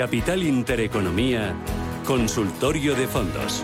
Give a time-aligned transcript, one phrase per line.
[0.00, 1.54] Capital Intereconomía,
[2.06, 3.62] Consultorio de Fondos.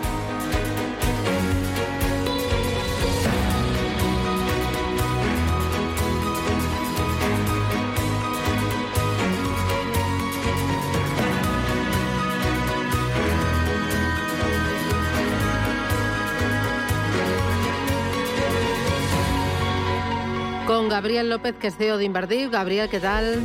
[20.67, 22.51] Con Gabriel López, que es CEO de Invertir.
[22.51, 23.41] Gabriel, ¿qué tal?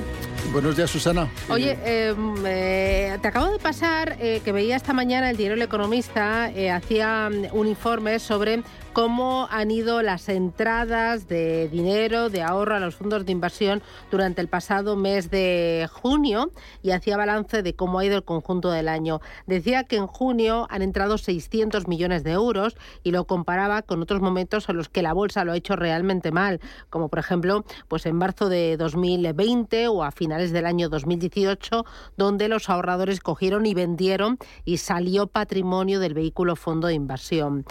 [0.51, 1.29] Buenos días, Susana.
[1.49, 5.63] Oye, eh, eh, te acabo de pasar eh, que veía esta mañana el diario El
[5.63, 12.77] Economista, hacía mm, un informe sobre cómo han ido las entradas de dinero, de ahorro
[12.77, 17.75] a los fondos de inversión durante el pasado mes de junio y hacía balance de
[17.75, 19.21] cómo ha ido el conjunto del año.
[19.47, 24.21] Decía que en junio han entrado 600 millones de euros y lo comparaba con otros
[24.21, 28.05] momentos en los que la bolsa lo ha hecho realmente mal, como por ejemplo pues
[28.05, 31.87] en marzo de 2020 o a finales del año 2018,
[32.19, 37.65] donde los ahorradores cogieron y vendieron y salió patrimonio del vehículo fondo de inversión.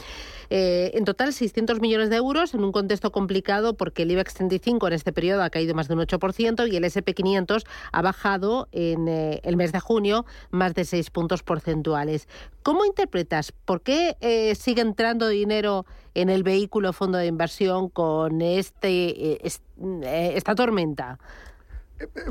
[0.50, 4.88] Eh, en total, 600 millones de euros en un contexto complicado porque el IBEX 35
[4.88, 9.10] en este periodo ha caído más de un 8% y el SP500 ha bajado en
[9.10, 12.30] eh, el mes de junio más de 6 puntos porcentuales.
[12.64, 13.52] ¿Cómo interpretas?
[13.52, 20.56] ¿Por qué eh, sigue entrando dinero en el vehículo fondo de inversión con este, esta
[20.56, 21.20] tormenta?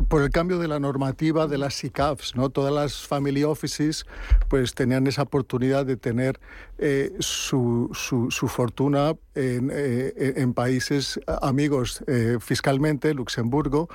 [0.09, 2.50] Por el cambio de la normativa de las SICAFs, ¿no?
[2.50, 4.06] Todas las family offices
[4.49, 6.41] pues tenían esa oportunidad de tener
[6.78, 13.89] eh, su, su, fortuna en, eh, en, países amigos eh, fiscalmente, Luxemburgo,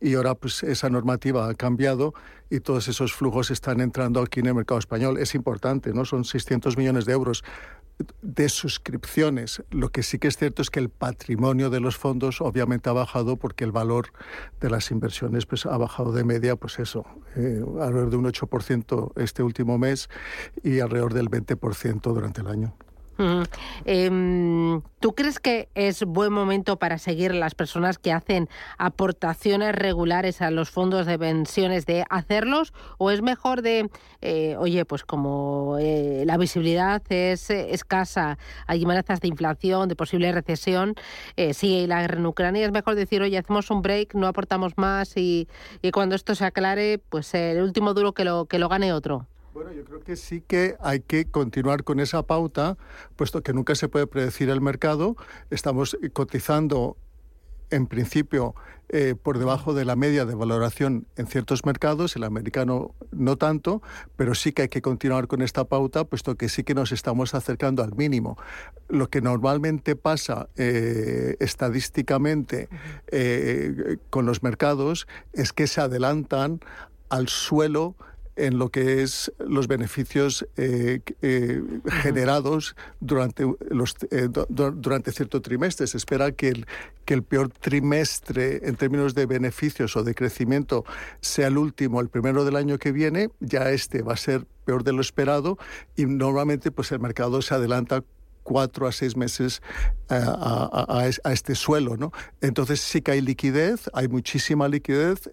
[0.00, 2.14] y ahora pues esa normativa ha cambiado
[2.50, 5.18] y todos esos flujos están entrando aquí en el mercado español.
[5.18, 6.04] Es importante, ¿no?
[6.04, 7.44] Son 600 millones de euros
[8.20, 9.62] de suscripciones.
[9.70, 12.92] Lo que sí que es cierto es que el patrimonio de los fondos obviamente ha
[12.92, 14.08] bajado porque el valor
[14.60, 17.04] de las inversiones pues, ha bajado de media, pues eso,
[17.36, 20.08] eh, alrededor de un 8% este último mes
[20.62, 22.74] y alrededor del 20% durante el año.
[23.84, 30.40] Em, ¿Tú crees que es buen momento para seguir las personas que hacen aportaciones regulares
[30.40, 32.72] a los fondos de pensiones de hacerlos?
[32.98, 33.90] ¿O es mejor de,
[34.20, 38.38] eh, oye, pues como eh, la visibilidad es eh, escasa,
[38.68, 40.94] hay amenazas de inflación, de posible recesión,
[41.52, 45.16] sigue la guerra en Ucrania, es mejor decir, oye, hacemos un break, no aportamos más
[45.16, 45.48] y,
[45.82, 49.26] y cuando esto se aclare, pues el último duro que lo, que lo gane otro?
[49.62, 52.76] Bueno, yo creo que sí que hay que continuar con esa pauta,
[53.14, 55.14] puesto que nunca se puede predecir el mercado.
[55.50, 56.96] Estamos cotizando,
[57.70, 58.56] en principio,
[58.88, 63.82] eh, por debajo de la media de valoración en ciertos mercados, el americano no tanto,
[64.16, 67.32] pero sí que hay que continuar con esta pauta, puesto que sí que nos estamos
[67.32, 68.36] acercando al mínimo.
[68.88, 72.68] Lo que normalmente pasa eh, estadísticamente
[73.12, 76.58] eh, con los mercados es que se adelantan
[77.10, 77.94] al suelo
[78.36, 81.62] en lo que es los beneficios eh, eh,
[82.02, 85.86] generados durante, los, eh, durante cierto trimestre.
[85.86, 86.66] Se espera que el,
[87.04, 90.84] que el peor trimestre en términos de beneficios o de crecimiento
[91.20, 93.30] sea el último, el primero del año que viene.
[93.40, 95.58] Ya este va a ser peor de lo esperado
[95.96, 98.02] y normalmente pues el mercado se adelanta
[98.42, 99.62] cuatro a seis meses
[100.08, 101.96] a, este suelo.
[101.96, 102.12] ¿no?
[102.40, 105.28] Entonces sí que hay liquidez, hay muchísima liquidez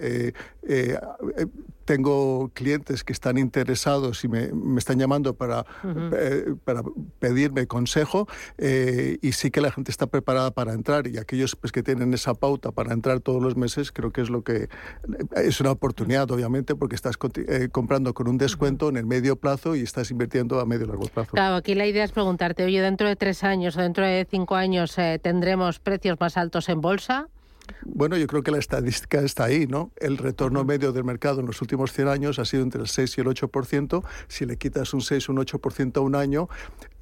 [1.90, 5.66] tengo clientes que están interesados y me, están llamando para,
[6.14, 6.84] eh, para
[7.18, 8.28] pedirme consejo
[8.60, 12.14] eh, y sí que la gente está preparada para entrar y aquellos pues, que tienen
[12.14, 14.70] esa pauta para entrar todos los meses creo que es lo que
[15.36, 17.18] es una oportunidad obviamente porque estás
[17.48, 21.08] eh, comprando con un descuento en el medio plazo y estás invirtiendo a medio largo
[21.08, 21.32] plazo.
[21.32, 24.56] Claro, aquí la idea es preguntarte, oye, dentro de tres años o dentro de cinco
[24.56, 27.30] años tendremos precios más altos en bolsa.
[27.84, 29.92] Bueno, yo creo que la estadística está ahí, ¿no?
[29.98, 33.18] El retorno medio del mercado en los últimos 100 años ha sido entre el 6
[33.18, 34.04] y el 8%.
[34.28, 36.50] Si le quitas un 6 o un 8% a un año,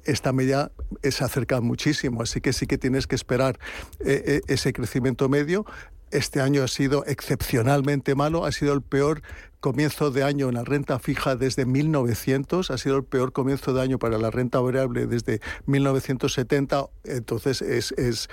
[0.04, 0.70] esta media
[1.02, 2.22] se acerca muchísimo.
[2.22, 3.58] Así que sí que tienes que esperar
[4.00, 5.66] eh, eh, ese crecimiento medio.
[6.10, 9.22] Este año ha sido excepcionalmente malo, ha sido el peor
[9.60, 13.82] comienzo de año en la renta fija desde 1900, ha sido el peor comienzo de
[13.82, 18.28] año para la renta variable desde 1970, entonces es, es,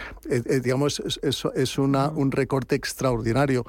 [0.62, 3.66] digamos, es, es una, un recorte extraordinario.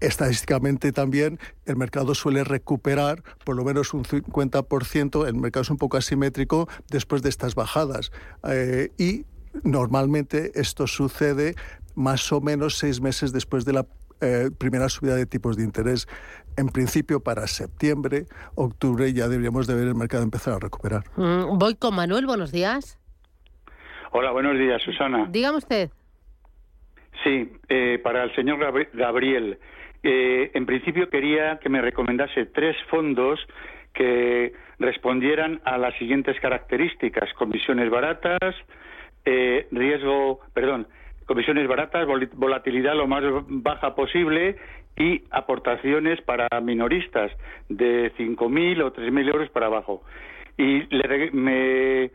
[0.00, 5.78] Estadísticamente también el mercado suele recuperar por lo menos un 50%, el mercado es un
[5.78, 8.12] poco asimétrico después de estas bajadas.
[8.46, 9.24] Eh, y
[9.62, 11.54] normalmente esto sucede
[11.94, 13.86] más o menos seis meses después de la
[14.20, 16.06] eh, primera subida de tipos de interés.
[16.56, 18.24] En principio para septiembre,
[18.54, 21.02] octubre ya deberíamos de ver el mercado empezar a recuperar.
[21.16, 22.98] Mm, voy con Manuel, buenos días.
[24.12, 25.26] Hola, buenos días, Susana.
[25.28, 25.90] Dígame usted.
[27.22, 28.58] Sí, eh, para el señor
[28.94, 29.58] Gabriel.
[30.02, 33.38] Eh, en principio quería que me recomendase tres fondos
[33.92, 38.54] que respondieran a las siguientes características: comisiones baratas,
[39.24, 40.86] eh, riesgo, perdón,
[41.26, 44.56] comisiones baratas, volatilidad lo más baja posible
[44.96, 47.30] y aportaciones para minoristas
[47.68, 50.02] de 5.000 o 3.000 euros para abajo.
[50.58, 50.84] Y
[51.32, 52.10] me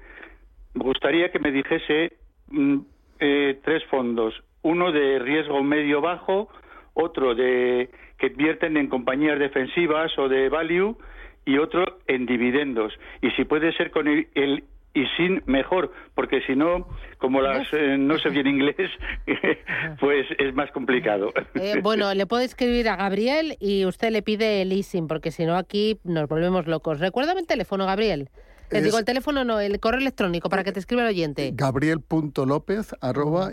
[0.73, 2.13] gustaría que me dijese
[2.49, 2.77] mm,
[3.19, 4.33] eh, tres fondos,
[4.63, 6.49] uno de riesgo medio-bajo,
[6.93, 10.97] otro de que invierten en compañías defensivas o de value
[11.45, 12.93] y otro en dividendos.
[13.21, 14.63] Y si puede ser con el
[14.93, 18.91] y sin mejor, porque si no, como las eh, no sé bien inglés,
[19.99, 21.31] pues es más complicado.
[21.55, 25.45] Eh, bueno, le puede escribir a Gabriel y usted le pide el ISIN, porque si
[25.45, 26.99] no aquí nos volvemos locos.
[26.99, 28.29] Recuérdame el teléfono, Gabriel.
[28.71, 31.51] Le digo el teléfono, no, el correo electrónico para que te escriba el oyente.
[31.53, 33.51] Gabriel.lópez arroba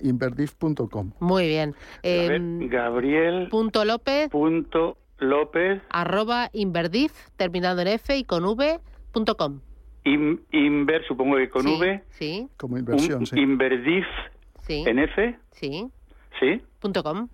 [1.19, 1.75] Muy bien.
[2.05, 2.39] Eh,
[2.71, 3.49] Gabriel.
[3.51, 4.29] Punto López.
[4.31, 5.83] Punto López.
[5.91, 8.79] Arroba Inverdif, terminado en F y con V,
[9.13, 9.61] punto com.
[10.53, 12.03] Inver, supongo que con V.
[12.11, 12.49] Sí.
[12.57, 13.39] Como inversión, sí.
[13.39, 14.07] Inverdif
[14.69, 15.39] en F.
[15.53, 15.87] Sí.
[16.39, 16.63] Sí.
[16.81, 17.29] Punto com.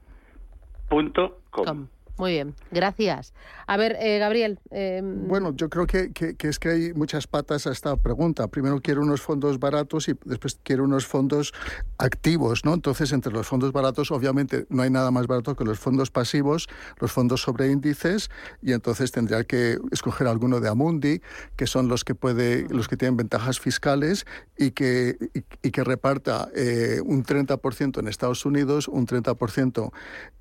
[0.89, 1.89] Punto com.
[2.17, 3.35] Muy bien, gracias.
[3.67, 4.61] A ver, eh, Gabriel.
[4.71, 8.47] Em, bueno, yo creo que, es que hay muchas patas a esta pregunta.
[8.47, 11.53] Primero quiero unos fondos baratos y después quiero unos fondos
[11.99, 12.75] activos, ¿no?
[12.75, 16.69] Entonces, entre los fondos baratos, obviamente, no hay nada más barato que los fondos pasivos,
[17.01, 18.31] los fondos sobre índices,
[18.63, 21.21] y entonces tendría que escoger alguno de Amundi,
[21.57, 24.25] que son los que puede, los que tienen ventajas fiscales
[24.57, 25.17] y que,
[25.63, 29.91] y, que reparta eh, un 30% en Estados Unidos, un 30%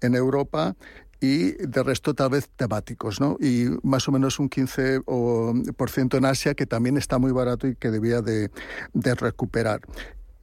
[0.01, 0.75] en Europa
[1.23, 3.37] y de resto tal vez temáticos, ¿no?
[3.39, 7.91] Y más o menos un 15% en Asia, que también está muy barato y que
[7.91, 8.51] debía de,
[8.91, 9.79] de recuperar.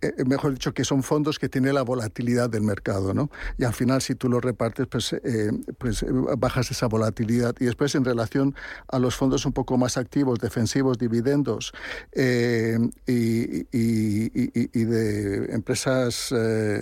[0.03, 3.31] Eh, eh, mejor dicho, que son fondos que tienen la volatilidad del mercado, ¿no?
[3.59, 6.05] Y al final, si tú lo repartes, pues, eh, pues
[6.39, 7.55] bajas esa volatilidad.
[7.61, 8.55] Y después, en relación
[8.89, 11.73] a los fondos un poco más activos, defensivos, dividendos
[12.15, 16.33] y, y, de empresas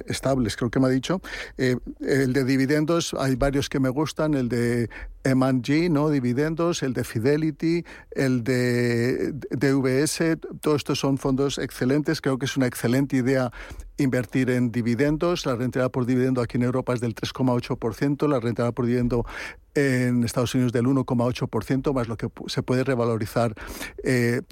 [0.07, 1.21] estables, creo que me ha dicho,
[1.57, 4.89] el de dividendos, hay varios que me gustan, el de
[5.25, 6.11] M&G, ¿no?
[6.11, 12.57] Dividendos, el de Fidelity, el de DVS, todos estos son fondos excelentes, creo que es
[12.57, 13.53] una excelente idea
[13.99, 15.45] invertir en dividendos.
[15.47, 19.27] La rentabilidad por dividendo aquí en Europa es del 3,8%, la rentabilidad por dividendo
[19.75, 23.55] en Estados Unidos del 1,8%, más lo que se puede revalorizar
[24.03, 24.43] eh,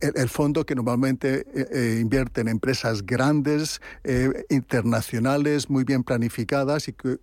[0.00, 3.80] el, fondo que normalmente eh, eh, invierte en empresas grandes,
[4.50, 7.18] internacionales, muy bien planificadas y que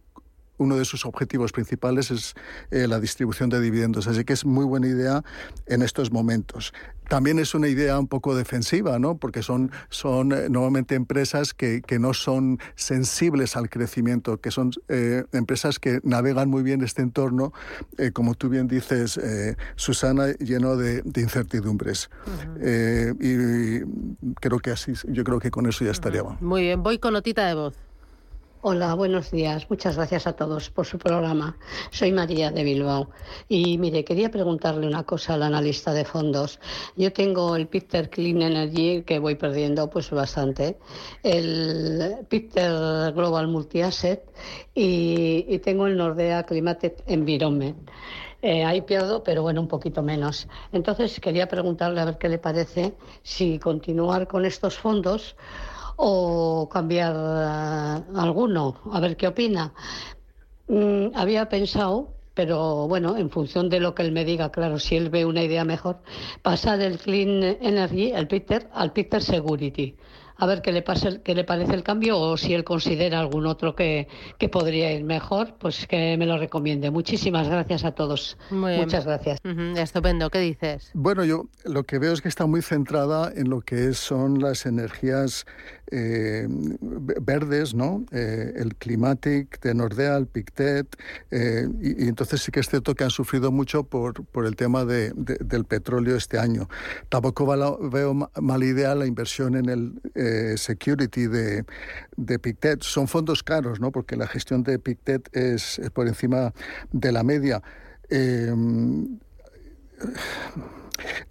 [0.62, 2.36] uno de sus objetivos principales es
[2.70, 4.08] eh, la distribución de dividendos.
[4.08, 5.24] Así que es muy buena idea
[5.66, 6.72] en estos momentos.
[7.10, 9.18] También es una idea un poco defensiva, ¿no?
[9.18, 14.72] Porque son, son eh, normalmente empresas que, que, no son sensibles al crecimiento, que son
[14.88, 17.54] eh, empresas que navegan muy bien este entorno,
[18.14, 19.20] como tú bien dices,
[19.76, 22.10] Susana, lleno de, incertidumbres.
[23.20, 23.80] y,
[24.40, 26.24] creo que así, yo creo que con eso ya estaría.
[26.40, 27.91] Muy bien, voy con notita de voz.
[28.64, 29.68] Hola, buenos días.
[29.72, 31.58] Muchas gracias a todos por su programa.
[31.90, 33.10] Soy María de Bilbao.
[33.50, 36.60] Y mire, quería preguntarle una cosa al analista de fondos.
[36.96, 40.78] Yo tengo el Peter Clean Energy que voy perdiendo pues bastante,
[41.24, 44.32] el Peter Global Multi Asset
[44.76, 47.90] y, tengo el Nordea Climate Environment.
[48.44, 50.48] Eh, ahí pierdo, pero bueno, un poquito menos.
[50.72, 55.36] Entonces quería preguntarle a ver qué le parece si continuar con estos fondos
[56.04, 59.72] o cambiar eh, alguno, a ver qué opina.
[60.68, 64.96] Mm, había pensado, pero bueno, en función de lo que él me diga, claro, si
[64.96, 66.00] él ve una idea mejor,
[66.42, 69.96] pasar del Clean Energy, el Peter, al Peter Security.
[70.38, 73.46] a ver qué le, pasa, qué le parece el cambio o si él considera algún
[73.46, 74.08] otro que,
[74.40, 76.90] que podría ir mejor, pues que me lo recomiende.
[76.90, 78.40] Muchísimas gracias a todos.
[78.50, 79.38] Muchas gracias.
[79.76, 80.32] Estupendo.
[80.32, 80.90] ¿Qué dices?
[80.96, 84.66] Bueno, yo lo que veo es que está muy centrada en lo que son las
[84.66, 85.46] energías
[85.92, 88.06] eh, verdes, ¿no?
[88.12, 90.88] Eh, el Climatic de Nordea, el Pictet,
[91.32, 94.86] eh, y, entonces sí que es cierto que han sufrido mucho por, por el tema
[94.86, 96.70] de, del petróleo este año.
[97.10, 97.46] Tampoco
[97.90, 101.66] veo mala idea la inversión en el security de,
[102.16, 102.84] de Pictet.
[102.84, 103.92] Son fondos caros, ¿no?
[103.92, 106.54] Porque la gestión de Pictet es, es por encima
[106.92, 107.62] de la media.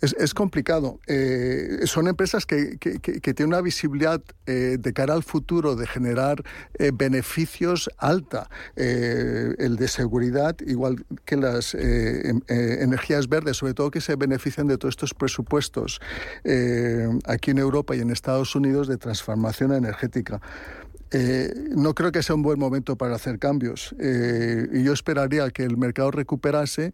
[0.01, 0.99] Es, complicado.
[1.07, 6.43] Eh, son empresas que, tienen una visibilidad eh, de cara al futuro de generar
[6.75, 8.49] eh, beneficios alta.
[8.77, 14.79] el de seguridad, igual que las em, energías verdes, sobre todo que se benefician de
[14.79, 16.01] todos estos presupuestos
[17.27, 20.41] aquí en Europa y en Estados Unidos de transformación energética.
[21.77, 23.95] no creo que sea un buen momento para hacer cambios.
[23.99, 26.93] y yo esperaría que el mercado recuperase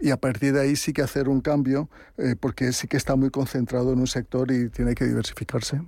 [0.00, 3.16] y a partir de ahí sí que hacer un cambio, eh, porque sí que está
[3.16, 5.82] muy concentrado en un sector y tiene que diversificarse.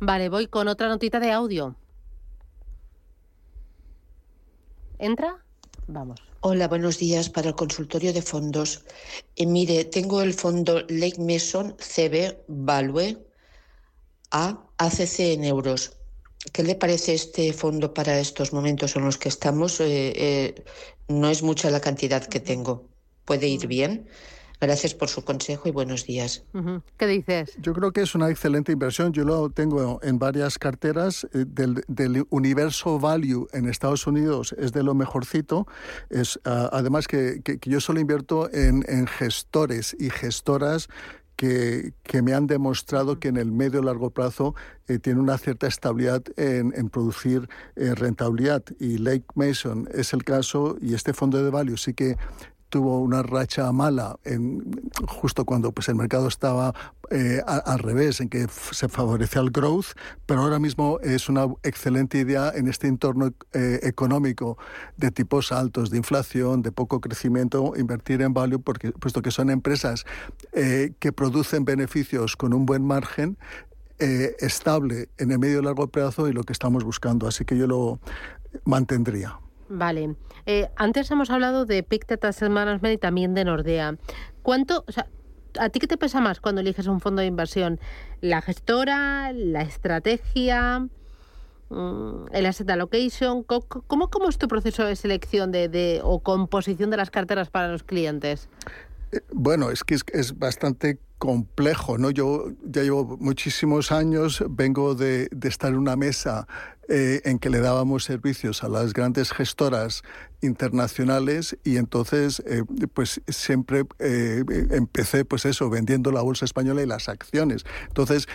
[0.00, 1.76] Vale, voy con otra notita de audio.
[4.98, 5.44] ¿Entra?
[5.86, 6.20] Vamos.
[6.40, 8.84] Hola, buenos días para el consultorio de fondos.
[9.36, 13.18] Eh, mire, tengo el fondo Lake Mason CB Value
[14.30, 15.96] a ACC en euros.
[16.52, 19.80] ¿Qué le parece este fondo para estos momentos en los que estamos?
[19.80, 20.64] Eh,
[21.08, 22.93] no es mucha la cantidad que tengo
[23.24, 24.06] puede ir bien.
[24.60, 26.44] Gracias por su consejo y buenos días.
[26.96, 27.52] ¿Qué dices?
[27.60, 29.12] Yo creo que es una excelente inversión.
[29.12, 34.54] Yo lo tengo en varias carteras eh, del, universo value en Estados Unidos.
[34.58, 35.66] Es de lo mejorcito.
[36.08, 40.88] Es, ah, además que, yo solo invierto en, gestores y gestoras
[41.36, 44.54] que, me han demostrado que en el medio y largo plazo
[44.86, 48.62] eh, tiene una cierta estabilidad en, producir eh, rentabilidad.
[48.78, 52.16] Y Lake Mason es el caso, y este fondo de value sí que
[52.74, 56.74] tuvo una racha mala en, justo cuando pues, el mercado estaba
[57.12, 59.94] eh, al revés, en que se favorecía el growth,
[60.26, 64.58] pero ahora mismo es una excelente idea en este entorno eh, económico
[64.96, 69.50] de tipos altos, de inflación, de poco crecimiento, invertir en value, porque, puesto que son
[69.50, 70.04] empresas
[70.52, 73.38] eh, que producen beneficios con un buen margen,
[74.00, 77.28] estable en el medio y largo plazo y lo que estamos buscando.
[77.28, 78.00] Así que yo lo
[78.64, 79.38] mantendría.
[79.68, 80.16] Vale.
[80.46, 83.96] Eh, antes hemos hablado de Pictet Asset Management y también de Nordea.
[84.42, 85.06] ¿Cuánto, o sea,
[85.58, 87.80] ¿a ti qué te pesa más cuando eliges un fondo de inversión?
[88.20, 89.32] ¿La gestora?
[89.32, 90.88] ¿La estrategia?
[91.70, 93.42] Mm, ¿El asset allocation?
[93.42, 97.68] ¿Cómo, cómo es tu proceso de selección de, de, o composición de las carteras para
[97.68, 98.48] los clientes?
[99.32, 102.10] Bueno, es que es, bastante complejo, ¿no?
[102.10, 106.46] Yo ya llevo muchísimos años, vengo de, de estar en una mesa
[106.88, 110.02] eh, en que le dábamos servicios a las grandes gestoras
[110.42, 116.86] internacionales y entonces eh, pues siempre eh, empecé pues eso vendiendo la bolsa española y
[116.86, 118.28] las acciones entonces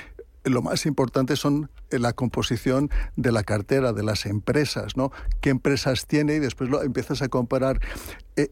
[0.45, 5.11] lo más importante son la composición de la cartera de las empresas, ¿no?
[5.41, 6.35] ¿Qué empresas tiene?
[6.35, 7.81] Y después lo, empiezas a comparar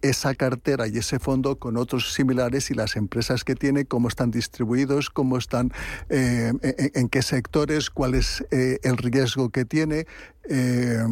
[0.02, 4.32] esa cartera y ese fondo con otros similares y las empresas que tiene, cómo están
[4.32, 5.72] distribuidos, cómo están,
[6.10, 6.54] eh,
[6.94, 10.08] en, qué sectores, cuál es eh, el riesgo que tiene,
[10.50, 11.04] eh,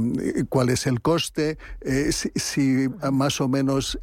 [0.48, 1.58] cuál es el coste,
[2.10, 4.00] si, más o menos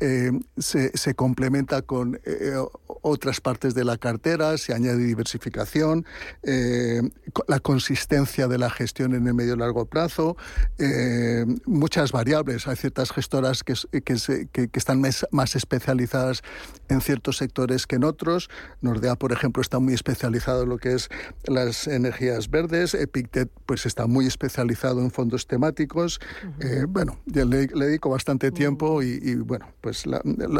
[0.58, 2.20] se, se, complementa con
[2.86, 6.04] otras partes de la cartera, se añade diversificación,
[7.48, 10.36] la consistencia de la gestión en el medio y largo plazo,
[11.64, 12.68] muchas variables.
[12.68, 16.42] Hay ciertas gestoras que, que, que, están más, especializadas
[16.88, 18.48] en ciertos sectores que en otros.
[18.80, 21.08] Nordea, por ejemplo, está muy especializado en lo que es
[21.44, 22.94] las energías verdes.
[22.94, 26.20] Epictet pues está muy especializado en fondos temáticos.
[26.60, 30.04] Eh, bueno, le, le, dedico bastante tiempo y, bueno, pues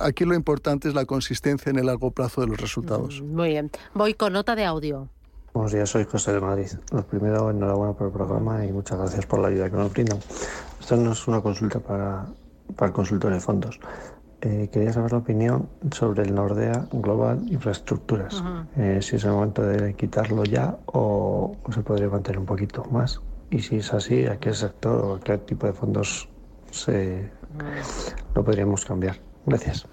[0.02, 3.20] aquí lo importante es la consistencia en el largo plazo de los resultados.
[3.22, 3.70] Muy bien.
[3.94, 5.08] Voy con nota de audio.
[5.54, 6.68] Buenos días, soy José de Madrid.
[6.92, 10.18] Lo primero, enhorabuena por el programa y muchas gracias por la ayuda que nos brindan.
[10.80, 12.26] Esta no es una consulta para
[12.76, 13.80] para el consultor de fondos.
[14.40, 18.42] Eh, quería saber la opinión sobre el Nordea Global Infraestructuras.
[18.76, 23.20] Eh, si es el momento de quitarlo ya o, se podría mantener un poquito más.
[23.50, 26.28] Y si es así, ¿a qué sector o a qué tipo de fondos
[26.72, 27.30] se,
[28.34, 29.16] lo podríamos cambiar?
[29.46, 29.86] Gracias.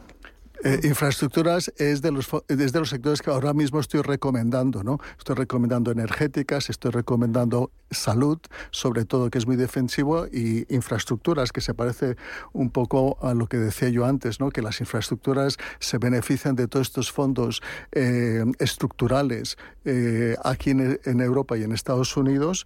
[0.64, 5.00] Eh, infraestructuras es de, los, de los sectores que ahora mismo estoy recomendando, ¿no?
[5.18, 8.40] Estoy recomendando energéticas, estoy recomendando salud,
[8.72, 12.18] sobre todo, que es muy defensivo, y infraestructuras, que se parece
[12.54, 14.50] un poco a lo que decía yo antes, ¿no?
[14.50, 17.62] que las infraestructuras se benefician de todos estos fondos
[17.92, 22.66] eh, estructurales eh, aquí en, Europa y en Estados Unidos,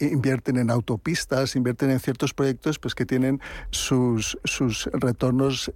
[0.00, 5.70] invierten en autopistas, invierten en ciertos proyectos pues, que tienen sus, sus retornos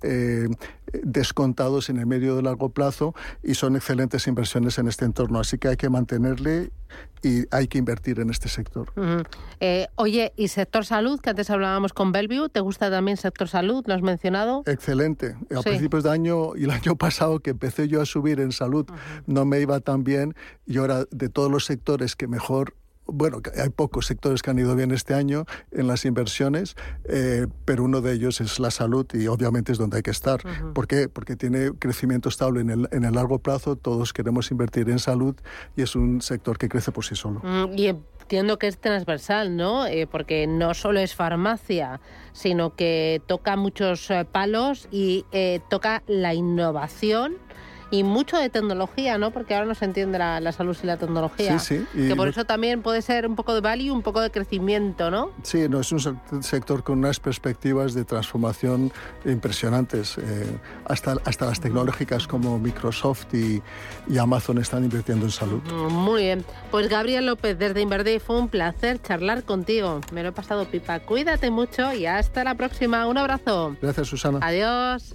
[1.03, 5.41] descontados en el medio de largo plazo y son excelentes inversiones en este entorno.
[5.41, 6.71] Así que hay que mantenerle
[7.23, 8.93] y hay que invertir en este sector.
[9.61, 11.21] Eh, oye, ¿y sector salud?
[11.21, 12.49] Que antes hablábamos con Bellevue.
[12.49, 13.85] ¿Te gusta también sector salud?
[13.87, 14.63] ¿Lo has mencionado?
[14.67, 15.37] Excelente.
[15.57, 18.87] A principios de año y el año pasado que empecé yo a subir en salud
[19.27, 20.35] no me iba tan bien
[20.67, 22.75] y ahora de todos los sectores que mejor
[23.13, 27.85] bueno, hay pocos sectores que han ido bien este año en las inversiones, eh, pero
[27.85, 30.41] uno de ellos es la salud y obviamente es donde hay que estar.
[30.75, 31.09] ¿Por qué?
[31.11, 35.37] Porque tiene crecimiento estable en el, en el largo plazo, todos queremos invertir en salud
[35.77, 37.41] y es un sector que crece por sí solo.
[37.45, 39.87] Mm, y entiendo que es transversal, ¿no?
[39.87, 42.01] Eh, porque no solo es farmacia,
[42.33, 45.27] sino que toca muchos eh, palos y
[45.69, 47.37] toca la innovación
[47.93, 49.33] y mucho de tecnología, ¿no?
[49.33, 51.59] Porque ahora no se entiende la, salud sin la tecnología.
[51.59, 52.09] Sí, sí.
[52.09, 55.31] que por eso también puede ser un poco de value, un poco de crecimiento, ¿no?
[55.43, 58.91] Sí, no, es un sector con unas perspectivas de transformación
[59.27, 60.17] impresionantes.
[60.17, 63.63] Eh, hasta, hasta las tecnológicas como Microsoft y,
[64.19, 65.61] Amazon están invirtiendo en salud.
[65.65, 66.45] Mm, muy bien.
[66.71, 70.01] Pues Gabriel López, desde Inverde, fue un placer charlar contigo.
[70.13, 71.01] Me lo he pasado pipa.
[71.01, 73.07] Cuídate mucho y hasta la próxima.
[73.07, 73.77] Un abrazo.
[73.83, 74.39] Gracias, Susana.
[74.41, 75.15] Adiós.